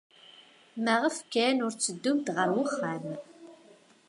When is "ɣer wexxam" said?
2.35-3.05